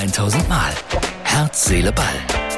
1000 0.00 0.48
Mal. 0.48 0.72
Herz, 1.24 1.66
Seele, 1.66 1.92
Ball. 1.92 2.06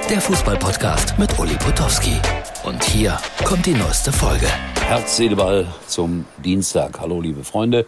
Der 0.08 0.20
Fußballpodcast 0.20 1.18
mit 1.18 1.36
Uli 1.40 1.56
Potowski. 1.56 2.14
Und 2.62 2.84
hier 2.84 3.18
kommt 3.44 3.66
die 3.66 3.74
neueste 3.74 4.12
Folge. 4.12 4.46
Herz, 4.80 5.16
Seele, 5.16 5.34
Ball 5.34 5.66
zum 5.88 6.24
Dienstag. 6.36 7.00
Hallo, 7.00 7.20
liebe 7.20 7.42
Freunde. 7.42 7.84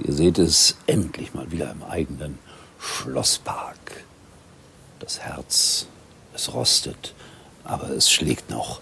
Ihr 0.00 0.12
seht 0.12 0.38
es 0.38 0.78
endlich 0.88 1.32
mal 1.32 1.48
wieder 1.52 1.70
im 1.70 1.84
eigenen 1.84 2.40
Schlosspark. 2.80 4.02
Das 4.98 5.20
Herz, 5.20 5.86
es 6.34 6.52
rostet, 6.52 7.14
aber 7.62 7.90
es 7.90 8.10
schlägt 8.10 8.50
noch. 8.50 8.80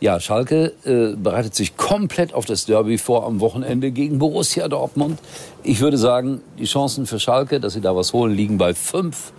Ja, 0.00 0.20
Schalke 0.20 0.74
äh, 0.84 1.16
bereitet 1.16 1.56
sich 1.56 1.76
komplett 1.76 2.32
auf 2.32 2.44
das 2.44 2.66
Derby 2.66 2.98
vor 2.98 3.26
am 3.26 3.40
Wochenende 3.40 3.90
gegen 3.90 4.20
Borussia 4.20 4.68
Dortmund. 4.68 5.18
Ich 5.64 5.80
würde 5.80 5.98
sagen, 5.98 6.40
die 6.56 6.66
Chancen 6.66 7.04
für 7.04 7.18
Schalke, 7.18 7.58
dass 7.58 7.72
sie 7.72 7.80
da 7.80 7.96
was 7.96 8.12
holen, 8.12 8.32
liegen 8.32 8.58
bei 8.58 8.74
5 8.74 9.32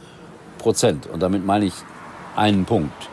Prozent. 0.57 1.07
Und 1.07 1.21
damit 1.21 1.45
meine 1.45 1.65
ich 1.65 1.73
einen 2.35 2.65
Punkt. 2.65 3.09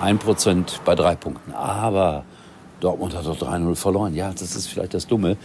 Ein 0.00 0.18
Prozent 0.18 0.80
bei 0.86 0.94
drei 0.94 1.14
Punkten. 1.14 1.52
Aber 1.52 2.24
Dortmund 2.80 3.14
hat 3.14 3.26
doch 3.26 3.36
3-0 3.36 3.74
verloren. 3.74 4.14
Ja, 4.14 4.30
das 4.32 4.56
ist 4.56 4.68
vielleicht 4.68 4.94
das 4.94 5.06
Dumme. 5.06 5.36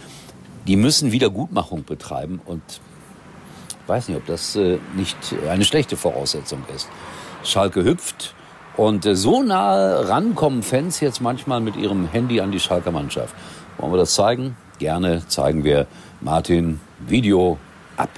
Die 0.66 0.76
müssen 0.76 1.12
Wiedergutmachung 1.12 1.84
betreiben 1.84 2.40
und 2.46 2.62
ich 3.82 3.88
weiß 3.88 4.08
nicht, 4.08 4.16
ob 4.16 4.24
das 4.24 4.56
äh, 4.56 4.78
nicht 4.96 5.18
eine 5.50 5.66
schlechte 5.66 5.98
Voraussetzung 5.98 6.62
ist. 6.74 6.88
Schalke 7.42 7.84
hüpft 7.84 8.34
und 8.76 9.06
äh, 9.06 9.14
so 9.14 9.42
nahe 9.42 10.08
rankommen 10.08 10.62
Fans 10.62 11.00
jetzt 11.00 11.20
manchmal 11.20 11.60
mit 11.60 11.76
ihrem 11.76 12.08
Handy 12.08 12.40
an 12.40 12.52
die 12.52 12.60
Schalker 12.60 12.90
Mannschaft. 12.90 13.34
Wollen 13.78 13.92
wir 13.92 13.98
das 13.98 14.14
zeigen? 14.14 14.56
Gerne 14.78 15.26
zeigen 15.28 15.64
wir 15.64 15.86
Martin 16.20 16.80
Video 17.06 17.58
ab. 17.96 18.10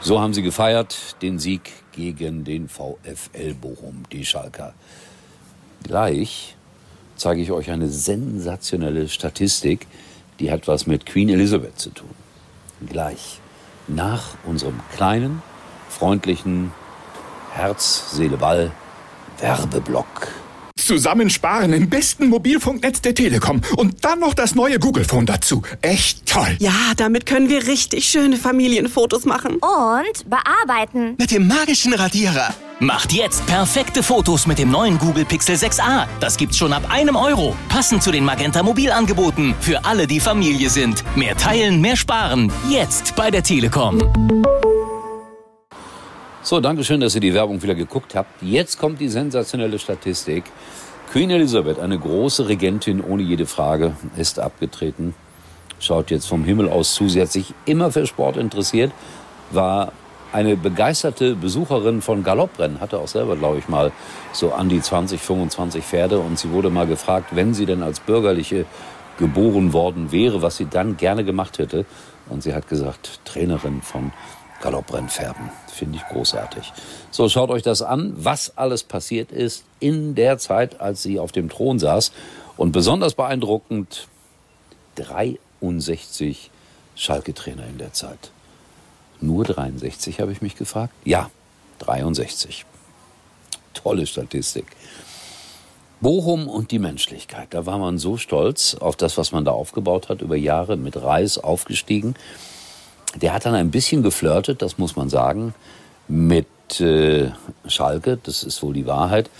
So 0.00 0.20
haben 0.20 0.34
sie 0.34 0.42
gefeiert 0.42 1.20
den 1.20 1.40
Sieg 1.40 1.72
gegen 1.92 2.44
den 2.44 2.68
VfL 2.68 3.54
Bochum, 3.60 4.04
die 4.12 4.24
Schalker. 4.24 4.72
Gleich 5.82 6.56
zeige 7.16 7.42
ich 7.42 7.50
euch 7.50 7.70
eine 7.70 7.88
sensationelle 7.88 9.08
Statistik, 9.08 9.86
die 10.38 10.52
hat 10.52 10.68
was 10.68 10.86
mit 10.86 11.06
Queen 11.06 11.28
Elizabeth 11.28 11.78
zu 11.78 11.90
tun. 11.90 12.14
Gleich 12.86 13.40
nach 13.88 14.34
unserem 14.44 14.80
kleinen, 14.94 15.42
freundlichen 15.88 16.72
Herz, 17.52 18.12
Seele, 18.12 18.36
Ball 18.36 18.70
Werbeblock. 19.38 20.28
Zusammensparen 20.86 21.72
im 21.72 21.90
besten 21.90 22.28
Mobilfunknetz 22.28 23.00
der 23.00 23.14
Telekom 23.14 23.60
und 23.76 24.04
dann 24.04 24.20
noch 24.20 24.34
das 24.34 24.54
neue 24.54 24.78
Google 24.78 25.04
Phone 25.04 25.26
dazu. 25.26 25.62
Echt 25.82 26.26
toll. 26.26 26.56
Ja, 26.60 26.92
damit 26.96 27.26
können 27.26 27.48
wir 27.48 27.66
richtig 27.66 28.08
schöne 28.08 28.36
Familienfotos 28.36 29.24
machen. 29.24 29.56
Und 29.56 30.30
bearbeiten. 30.30 31.16
Mit 31.18 31.32
dem 31.32 31.48
magischen 31.48 31.92
Radierer. 31.92 32.54
Macht 32.78 33.12
jetzt 33.12 33.44
perfekte 33.46 34.02
Fotos 34.02 34.46
mit 34.46 34.58
dem 34.58 34.70
neuen 34.70 34.98
Google 34.98 35.24
Pixel 35.24 35.56
6a. 35.56 36.06
Das 36.20 36.36
gibt's 36.36 36.58
schon 36.58 36.72
ab 36.72 36.82
einem 36.90 37.16
Euro. 37.16 37.56
Passend 37.68 38.02
zu 38.02 38.12
den 38.12 38.24
Magenta 38.24 38.62
Mobilangeboten. 38.62 39.54
Für 39.60 39.84
alle, 39.84 40.06
die 40.06 40.20
Familie 40.20 40.68
sind. 40.70 41.02
Mehr 41.16 41.36
teilen, 41.36 41.80
mehr 41.80 41.96
sparen. 41.96 42.52
Jetzt 42.68 43.16
bei 43.16 43.30
der 43.30 43.42
Telekom. 43.42 44.02
So, 46.46 46.60
danke 46.60 46.84
schön, 46.84 47.00
dass 47.00 47.12
ihr 47.16 47.20
die 47.20 47.34
Werbung 47.34 47.60
wieder 47.60 47.74
geguckt 47.74 48.14
habt. 48.14 48.40
Jetzt 48.40 48.78
kommt 48.78 49.00
die 49.00 49.08
sensationelle 49.08 49.80
Statistik. 49.80 50.44
Queen 51.10 51.28
Elizabeth, 51.28 51.80
eine 51.80 51.98
große 51.98 52.48
Regentin 52.48 53.02
ohne 53.02 53.24
jede 53.24 53.46
Frage, 53.46 53.96
ist 54.16 54.38
abgetreten. 54.38 55.16
Schaut 55.80 56.12
jetzt 56.12 56.28
vom 56.28 56.44
Himmel 56.44 56.68
aus 56.68 56.94
zu. 56.94 57.08
Sie 57.08 57.20
hat 57.20 57.32
sich 57.32 57.52
immer 57.64 57.90
für 57.90 58.06
Sport 58.06 58.36
interessiert, 58.36 58.92
war 59.50 59.90
eine 60.32 60.56
begeisterte 60.56 61.34
Besucherin 61.34 62.00
von 62.00 62.22
Galopprennen, 62.22 62.78
hatte 62.78 62.98
auch 62.98 63.08
selber, 63.08 63.34
glaube 63.34 63.58
ich, 63.58 63.66
mal 63.66 63.90
so 64.32 64.52
an 64.52 64.68
die 64.68 64.80
20, 64.80 65.20
25 65.20 65.82
Pferde. 65.82 66.20
Und 66.20 66.38
sie 66.38 66.52
wurde 66.52 66.70
mal 66.70 66.86
gefragt, 66.86 67.30
wenn 67.32 67.54
sie 67.54 67.66
denn 67.66 67.82
als 67.82 67.98
Bürgerliche 67.98 68.66
geboren 69.18 69.72
worden 69.72 70.12
wäre, 70.12 70.42
was 70.42 70.58
sie 70.58 70.66
dann 70.66 70.96
gerne 70.96 71.24
gemacht 71.24 71.58
hätte. 71.58 71.86
Und 72.28 72.44
sie 72.44 72.54
hat 72.54 72.68
gesagt, 72.68 73.18
Trainerin 73.24 73.82
von 73.82 74.12
Galopprennpferden. 74.60 75.50
Finde 75.72 75.98
ich 75.98 76.04
großartig. 76.06 76.72
So, 77.10 77.28
schaut 77.28 77.50
euch 77.50 77.62
das 77.62 77.82
an, 77.82 78.14
was 78.16 78.56
alles 78.56 78.82
passiert 78.82 79.32
ist 79.32 79.64
in 79.80 80.14
der 80.14 80.38
Zeit, 80.38 80.80
als 80.80 81.02
sie 81.02 81.18
auf 81.18 81.32
dem 81.32 81.48
Thron 81.48 81.78
saß. 81.78 82.12
Und 82.56 82.72
besonders 82.72 83.14
beeindruckend, 83.14 84.08
63 84.96 86.50
Schalke-Trainer 86.94 87.66
in 87.66 87.78
der 87.78 87.92
Zeit. 87.92 88.30
Nur 89.20 89.44
63, 89.44 90.20
habe 90.20 90.32
ich 90.32 90.42
mich 90.42 90.56
gefragt? 90.56 90.92
Ja, 91.04 91.30
63. 91.80 92.64
Tolle 93.74 94.06
Statistik. 94.06 94.66
Bochum 96.00 96.48
und 96.48 96.70
die 96.70 96.78
Menschlichkeit. 96.78 97.48
Da 97.50 97.64
war 97.64 97.78
man 97.78 97.98
so 97.98 98.18
stolz 98.18 98.74
auf 98.74 98.96
das, 98.96 99.16
was 99.16 99.32
man 99.32 99.44
da 99.44 99.52
aufgebaut 99.52 100.08
hat, 100.08 100.20
über 100.20 100.36
Jahre 100.36 100.76
mit 100.76 101.00
Reis 101.02 101.38
aufgestiegen. 101.38 102.14
Der 103.20 103.32
hat 103.32 103.46
dann 103.46 103.54
ein 103.54 103.70
bisschen 103.70 104.02
geflirtet, 104.02 104.62
das 104.62 104.78
muss 104.78 104.96
man 104.96 105.08
sagen, 105.08 105.54
mit 106.08 106.46
äh, 106.80 107.30
Schalke. 107.66 108.18
Das 108.22 108.42
ist 108.42 108.62
wohl 108.62 108.74
die 108.74 108.86
Wahrheit. 108.86 109.30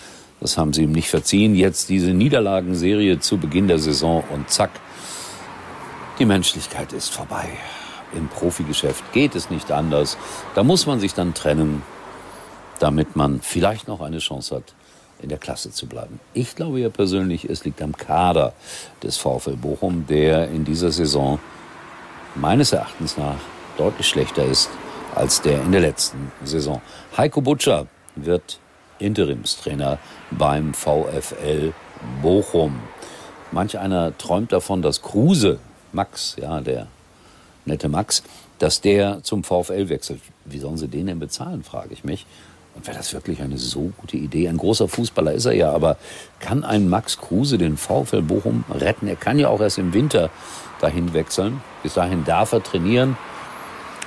Das 0.40 0.58
haben 0.58 0.72
sie 0.72 0.82
ihm 0.82 0.92
nicht 0.92 1.08
verziehen. 1.08 1.54
Jetzt 1.54 1.88
diese 1.88 2.12
Niederlagenserie 2.12 3.20
zu 3.20 3.38
Beginn 3.38 3.68
der 3.68 3.78
Saison 3.78 4.22
und 4.30 4.50
zack, 4.50 4.70
die 6.18 6.24
Menschlichkeit 6.24 6.92
ist 6.92 7.12
vorbei. 7.12 7.48
Im 8.14 8.28
Profigeschäft 8.28 9.12
geht 9.12 9.34
es 9.34 9.50
nicht 9.50 9.70
anders. 9.72 10.16
Da 10.54 10.62
muss 10.62 10.86
man 10.86 11.00
sich 11.00 11.14
dann 11.14 11.34
trennen, 11.34 11.82
damit 12.78 13.16
man 13.16 13.40
vielleicht 13.40 13.88
noch 13.88 14.00
eine 14.00 14.18
Chance 14.18 14.56
hat, 14.56 14.74
in 15.20 15.28
der 15.28 15.38
Klasse 15.38 15.70
zu 15.70 15.86
bleiben. 15.86 16.20
Ich 16.34 16.54
glaube 16.54 16.80
ja 16.80 16.90
persönlich, 16.90 17.48
es 17.48 17.64
liegt 17.64 17.80
am 17.82 17.96
Kader 17.96 18.52
des 19.02 19.16
VfL 19.16 19.56
Bochum, 19.56 20.06
der 20.06 20.48
in 20.48 20.64
dieser 20.64 20.92
Saison 20.92 21.38
meines 22.34 22.72
Erachtens 22.72 23.16
nach 23.16 23.38
deutlich 23.76 24.08
schlechter 24.08 24.44
ist 24.44 24.70
als 25.14 25.40
der 25.40 25.62
in 25.62 25.72
der 25.72 25.80
letzten 25.80 26.30
Saison. 26.44 26.82
Heiko 27.16 27.40
Butscher 27.40 27.86
wird 28.14 28.60
Interimstrainer 28.98 29.98
beim 30.30 30.74
VfL 30.74 31.72
Bochum. 32.22 32.80
Manch 33.52 33.78
einer 33.78 34.16
träumt 34.18 34.52
davon, 34.52 34.82
dass 34.82 35.02
Kruse, 35.02 35.58
Max, 35.92 36.36
ja, 36.40 36.60
der 36.60 36.86
nette 37.64 37.88
Max, 37.88 38.22
dass 38.58 38.80
der 38.80 39.22
zum 39.22 39.44
VfL 39.44 39.88
wechselt. 39.88 40.20
Wie 40.44 40.58
sollen 40.58 40.76
sie 40.76 40.88
den 40.88 41.06
denn 41.06 41.18
bezahlen, 41.18 41.62
frage 41.62 41.92
ich 41.92 42.04
mich. 42.04 42.26
Und 42.74 42.86
wäre 42.86 42.96
das 42.96 43.14
wirklich 43.14 43.40
eine 43.40 43.56
so 43.56 43.92
gute 43.96 44.18
Idee? 44.18 44.48
Ein 44.48 44.58
großer 44.58 44.86
Fußballer 44.86 45.32
ist 45.32 45.46
er 45.46 45.54
ja, 45.54 45.72
aber 45.72 45.96
kann 46.40 46.62
ein 46.62 46.90
Max 46.90 47.16
Kruse 47.16 47.56
den 47.56 47.78
VfL 47.78 48.20
Bochum 48.20 48.64
retten? 48.70 49.08
Er 49.08 49.16
kann 49.16 49.38
ja 49.38 49.48
auch 49.48 49.60
erst 49.60 49.78
im 49.78 49.94
Winter 49.94 50.30
dahin 50.80 51.14
wechseln. 51.14 51.62
Bis 51.82 51.94
dahin 51.94 52.24
darf 52.24 52.52
er 52.52 52.62
trainieren. 52.62 53.16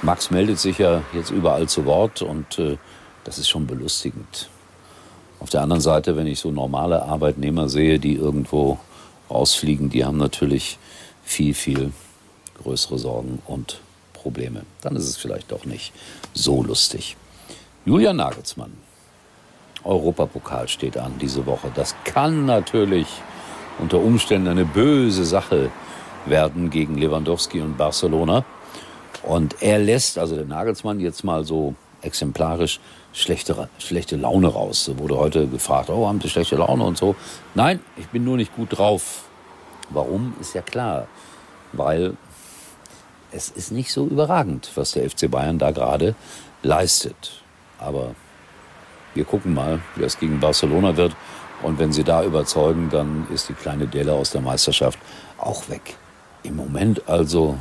Max 0.01 0.31
meldet 0.31 0.59
sich 0.59 0.77
ja 0.77 1.03
jetzt 1.13 1.29
überall 1.29 1.67
zu 1.67 1.85
Wort 1.85 2.21
und 2.21 2.57
äh, 2.57 2.77
das 3.25 3.37
ist 3.37 3.49
schon 3.49 3.67
belustigend. 3.67 4.49
Auf 5.39 5.49
der 5.49 5.61
anderen 5.61 5.81
Seite, 5.81 6.15
wenn 6.15 6.27
ich 6.27 6.39
so 6.39 6.51
normale 6.51 7.03
Arbeitnehmer 7.03 7.69
sehe, 7.69 7.99
die 7.99 8.15
irgendwo 8.15 8.79
rausfliegen, 9.29 9.89
die 9.89 10.05
haben 10.05 10.17
natürlich 10.17 10.77
viel, 11.23 11.53
viel 11.53 11.91
größere 12.61 12.97
Sorgen 12.97 13.41
und 13.45 13.81
Probleme. 14.13 14.63
Dann 14.81 14.95
ist 14.95 15.07
es 15.07 15.17
vielleicht 15.17 15.51
doch 15.51 15.65
nicht 15.65 15.93
so 16.33 16.63
lustig. 16.63 17.15
Julian 17.85 18.17
Nagelsmann, 18.17 18.73
Europapokal 19.83 20.67
steht 20.67 20.97
an 20.97 21.13
diese 21.21 21.45
Woche. 21.45 21.71
Das 21.73 21.95
kann 22.03 22.45
natürlich 22.45 23.07
unter 23.79 23.99
Umständen 23.99 24.49
eine 24.49 24.65
böse 24.65 25.25
Sache 25.25 25.71
werden 26.25 26.69
gegen 26.69 26.97
Lewandowski 26.97 27.61
und 27.61 27.77
Barcelona. 27.77 28.43
Und 29.23 29.61
er 29.61 29.79
lässt, 29.79 30.17
also 30.17 30.35
der 30.35 30.45
Nagelsmann, 30.45 30.99
jetzt 30.99 31.23
mal 31.23 31.43
so 31.43 31.75
exemplarisch 32.01 32.79
schlechte, 33.13 33.69
schlechte 33.79 34.15
Laune 34.15 34.47
raus. 34.47 34.85
So 34.85 34.97
wurde 34.99 35.17
heute 35.17 35.47
gefragt, 35.47 35.89
oh, 35.89 36.07
haben 36.07 36.21
Sie 36.21 36.29
schlechte 36.29 36.55
Laune 36.55 36.83
und 36.83 36.97
so. 36.97 37.15
Nein, 37.55 37.79
ich 37.97 38.07
bin 38.07 38.23
nur 38.23 38.37
nicht 38.37 38.55
gut 38.55 38.77
drauf. 38.77 39.25
Warum, 39.89 40.33
ist 40.39 40.53
ja 40.53 40.61
klar. 40.61 41.07
Weil 41.73 42.15
es 43.31 43.49
ist 43.49 43.71
nicht 43.71 43.91
so 43.91 44.07
überragend, 44.07 44.71
was 44.75 44.91
der 44.91 45.09
FC 45.09 45.29
Bayern 45.29 45.59
da 45.59 45.71
gerade 45.71 46.15
leistet. 46.63 47.43
Aber 47.77 48.15
wir 49.13 49.25
gucken 49.25 49.53
mal, 49.53 49.79
wie 49.95 50.01
das 50.01 50.19
gegen 50.19 50.39
Barcelona 50.39 50.95
wird. 50.95 51.15
Und 51.61 51.77
wenn 51.77 51.91
sie 51.91 52.03
da 52.03 52.23
überzeugen, 52.23 52.89
dann 52.89 53.27
ist 53.33 53.49
die 53.49 53.53
kleine 53.53 53.87
Delle 53.87 54.13
aus 54.13 54.31
der 54.31 54.41
Meisterschaft 54.41 54.97
auch 55.37 55.67
weg. 55.69 55.97
Im 56.43 56.55
Moment 56.55 57.07
also 57.07 57.57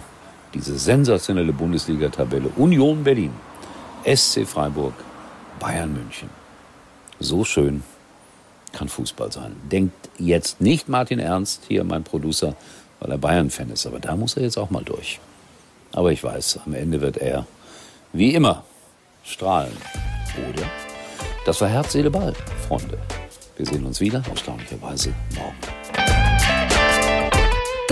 diese 0.55 0.79
sensationelle 0.79 1.53
Bundesliga-Tabelle. 1.53 2.51
Union 2.57 3.05
Berlin, 3.05 3.33
SC 4.05 4.47
Freiburg, 4.47 4.95
Bayern 5.59 5.93
München. 5.93 6.31
So 7.21 7.45
schön 7.45 7.83
kann 8.73 8.89
Fußball 8.89 9.33
sein. 9.33 9.57
Denkt 9.71 10.09
jetzt 10.19 10.61
nicht 10.61 10.89
Martin 10.89 11.19
Ernst, 11.19 11.65
hier 11.69 11.85
mein 11.85 12.05
Producer, 12.05 12.55
weil 13.01 13.11
er 13.11 13.19
Bayern-Fan 13.19 13.71
ist. 13.71 13.87
Aber 13.87 13.99
da 13.99 14.17
muss 14.17 14.37
er 14.37 14.43
jetzt 14.43 14.59
auch 14.59 14.71
mal 14.71 14.85
durch. 14.85 15.21
Aber 15.93 16.13
ich 16.13 16.23
weiß, 16.23 16.61
am 16.67 16.75
Ende 16.75 17.01
wird 17.01 17.17
er, 17.17 17.47
wie 18.13 18.35
immer, 18.35 18.65
strahlen. 19.25 19.77
Oder? 20.49 20.67
Das 21.45 21.61
war 21.61 21.69
Herz, 21.69 21.93
Seele, 21.93 22.11
Ball, 22.11 22.35
Freunde. 22.69 22.99
Wir 23.57 23.67
sehen 23.67 23.85
uns 23.85 24.01
wieder, 24.01 24.23
erstaunlicherweise, 24.29 25.13
morgen. 25.35 25.68